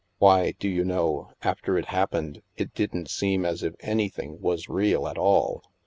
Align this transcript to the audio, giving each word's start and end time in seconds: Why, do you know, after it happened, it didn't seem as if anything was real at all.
Why, 0.17 0.53
do 0.57 0.67
you 0.67 0.83
know, 0.83 1.29
after 1.43 1.77
it 1.77 1.85
happened, 1.85 2.41
it 2.57 2.73
didn't 2.73 3.07
seem 3.11 3.45
as 3.45 3.61
if 3.61 3.75
anything 3.81 4.41
was 4.41 4.67
real 4.67 5.07
at 5.07 5.19
all. 5.19 5.63